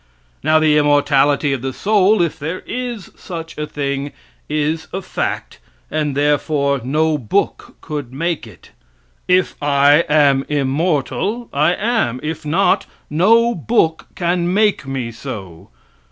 [0.41, 4.13] Now, the immortality of the soul, if there is such a thing,
[4.49, 5.59] is a fact,
[5.91, 8.71] and therefore no book could make it.
[9.27, 15.69] If I am immortal, I am; if not, no book can make me so.